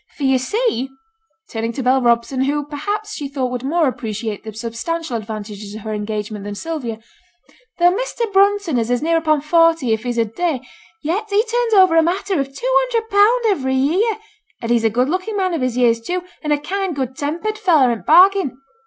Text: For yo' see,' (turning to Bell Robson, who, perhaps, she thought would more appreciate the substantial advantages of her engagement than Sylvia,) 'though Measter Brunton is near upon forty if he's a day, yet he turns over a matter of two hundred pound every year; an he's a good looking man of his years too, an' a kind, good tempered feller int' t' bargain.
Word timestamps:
For 0.17 0.23
yo' 0.23 0.37
see,' 0.37 0.89
(turning 1.51 1.73
to 1.73 1.83
Bell 1.83 2.01
Robson, 2.01 2.45
who, 2.45 2.65
perhaps, 2.65 3.13
she 3.13 3.27
thought 3.27 3.51
would 3.51 3.61
more 3.63 3.87
appreciate 3.87 4.43
the 4.43 4.51
substantial 4.51 5.15
advantages 5.15 5.75
of 5.75 5.81
her 5.81 5.93
engagement 5.93 6.43
than 6.43 6.55
Sylvia,) 6.55 6.97
'though 7.77 7.91
Measter 7.95 8.25
Brunton 8.33 8.79
is 8.79 9.03
near 9.03 9.17
upon 9.17 9.41
forty 9.41 9.93
if 9.93 10.01
he's 10.01 10.17
a 10.17 10.25
day, 10.25 10.61
yet 11.03 11.27
he 11.29 11.43
turns 11.43 11.75
over 11.75 11.95
a 11.95 12.01
matter 12.01 12.39
of 12.39 12.47
two 12.47 12.67
hundred 12.79 13.11
pound 13.11 13.41
every 13.45 13.75
year; 13.75 14.17
an 14.59 14.69
he's 14.69 14.83
a 14.83 14.89
good 14.89 15.07
looking 15.07 15.37
man 15.37 15.53
of 15.53 15.61
his 15.61 15.77
years 15.77 16.01
too, 16.01 16.23
an' 16.41 16.51
a 16.51 16.57
kind, 16.59 16.95
good 16.95 17.15
tempered 17.15 17.59
feller 17.59 17.91
int' 17.91 18.01
t' 18.05 18.07
bargain. 18.07 18.57